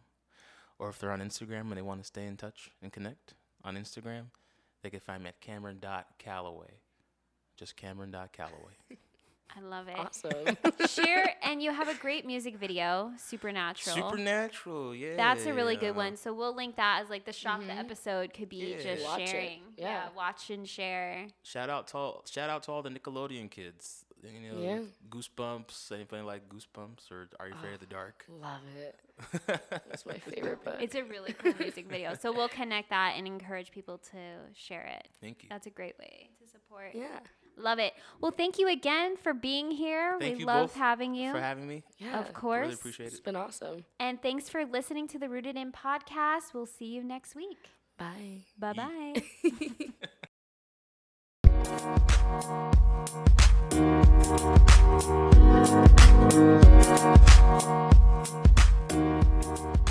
Or 0.82 0.88
if 0.88 0.98
they're 0.98 1.12
on 1.12 1.20
Instagram 1.20 1.60
and 1.60 1.76
they 1.76 1.82
want 1.82 2.00
to 2.00 2.04
stay 2.06 2.26
in 2.26 2.36
touch 2.36 2.72
and 2.82 2.92
connect 2.92 3.34
on 3.62 3.76
Instagram, 3.76 4.24
they 4.82 4.90
can 4.90 4.98
find 4.98 5.22
me 5.22 5.28
at 5.28 5.40
Cameron.Calloway. 5.40 6.72
Just 7.56 7.76
Cameron.Calloway. 7.76 8.74
I 9.56 9.60
love 9.60 9.86
it. 9.86 9.96
Awesome. 9.96 10.56
Share, 10.88 11.34
and 11.44 11.62
you 11.62 11.72
have 11.72 11.88
a 11.88 11.94
great 11.94 12.26
music 12.26 12.56
video, 12.56 13.12
Supernatural. 13.16 13.94
Supernatural, 13.94 14.92
yeah. 14.96 15.14
That's 15.14 15.46
a 15.46 15.54
really 15.54 15.76
good 15.76 15.94
one. 15.94 16.16
So 16.16 16.34
we'll 16.34 16.56
link 16.56 16.74
that 16.76 17.00
as 17.04 17.10
like 17.10 17.26
the 17.26 17.32
shop. 17.32 17.60
Mm-hmm. 17.60 17.68
The 17.68 17.74
episode 17.74 18.34
could 18.34 18.48
be 18.48 18.74
Yeah. 18.76 18.82
just 18.94 19.04
Watch 19.04 19.20
it. 19.20 19.28
sharing. 19.28 19.60
Yeah. 19.76 20.08
watch 20.16 20.50
and 20.50 20.68
share. 20.68 21.28
Shout 21.44 21.70
out 21.70 21.86
to 21.88 21.96
all, 21.96 22.24
shout 22.28 22.50
out 22.50 22.64
to 22.64 22.72
all 22.72 22.82
the 22.82 22.90
Nickelodeon 22.90 23.50
kids. 23.52 24.04
You 24.22 24.52
know, 24.52 24.60
Yeah. 24.60 24.80
Goosebumps. 25.10 25.90
Anybody 25.92 26.22
like 26.22 26.48
Goosebumps 26.48 27.10
or 27.10 27.28
Are 27.40 27.48
You 27.48 27.54
Afraid 27.54 27.74
of 27.74 27.80
the 27.80 27.86
ah, 27.90 27.92
Dark? 27.92 28.24
Love 28.28 28.60
it. 28.78 28.98
That's 29.70 30.06
my 30.06 30.14
favorite 30.14 30.64
book. 30.64 30.76
It's 30.80 30.94
a 30.94 31.02
really 31.02 31.32
cool 31.32 31.54
music 31.58 31.88
video. 31.88 32.14
So 32.14 32.32
we'll 32.32 32.48
connect 32.60 32.90
that 32.90 33.14
and 33.16 33.26
encourage 33.26 33.70
people 33.72 33.98
to 34.12 34.18
share 34.54 34.84
it. 34.84 35.08
Thank 35.20 35.42
you. 35.42 35.48
That's 35.50 35.66
a 35.66 35.70
great 35.70 35.98
way 35.98 36.30
to 36.40 36.48
support. 36.48 36.90
yeah. 36.94 37.18
Love 37.58 37.78
it. 37.78 37.92
Well, 38.20 38.30
thank 38.30 38.58
you 38.58 38.68
again 38.68 39.16
for 39.18 39.34
being 39.34 39.70
here. 39.70 40.16
Thank 40.18 40.36
we 40.36 40.40
you 40.40 40.46
love 40.46 40.68
both 40.68 40.76
having 40.76 41.14
you. 41.14 41.32
for 41.32 41.40
having 41.40 41.68
me. 41.68 41.82
Yeah. 41.98 42.18
of 42.18 42.32
course. 42.32 42.62
Really 42.62 42.74
appreciate 42.74 43.06
it. 43.06 43.12
It's 43.12 43.20
been 43.20 43.36
awesome. 43.36 43.84
and 44.00 44.22
thanks 44.22 44.48
for 44.48 44.64
listening 44.64 45.06
to 45.08 45.18
the 45.18 45.28
Rooted 45.28 45.56
In 45.56 45.70
podcast. 45.70 46.54
We'll 46.54 46.64
see 46.64 46.86
you 46.86 47.04
next 47.04 47.34
week. 47.34 47.58
Bye. 47.98 48.44
Bye 48.58 48.72
bye. 51.44 53.42
Thank 53.72 54.06
you. 59.76 59.81